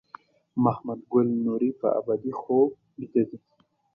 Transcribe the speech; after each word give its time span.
محمد 0.63 0.99
ګل 1.11 1.27
نوري 1.45 1.71
په 1.79 1.87
ابدي 1.99 2.33
خوب 2.39 2.69
بیده 2.97 3.23
دی. 3.29 3.37